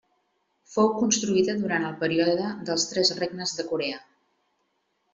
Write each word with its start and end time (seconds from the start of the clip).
Fou 0.75 0.89
construïda 1.01 1.55
durant 1.59 1.87
el 1.91 1.95
període 2.05 2.49
dels 2.71 2.89
Tres 2.95 3.15
Regnes 3.23 3.57
de 3.61 3.71
Corea. 3.73 4.05